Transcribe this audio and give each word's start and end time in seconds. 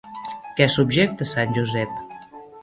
Què 0.59 0.67
subjecta 0.75 1.27
Sant 1.33 1.55
Josep? 1.59 2.25